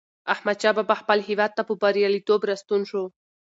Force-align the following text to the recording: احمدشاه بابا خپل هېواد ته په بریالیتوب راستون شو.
احمدشاه 0.33 0.75
بابا 0.77 0.95
خپل 1.01 1.19
هېواد 1.29 1.51
ته 1.57 1.61
په 1.67 1.73
بریالیتوب 1.81 2.41
راستون 2.49 2.81
شو. 2.89 3.03